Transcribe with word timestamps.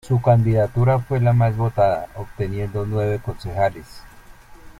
Su 0.07 0.19
candidatura 0.19 0.97
fue 0.97 1.19
la 1.19 1.31
más 1.31 1.55
votada, 1.55 2.07
obteniendo 2.15 2.87
nueve 2.87 3.21
concejales. 3.23 4.01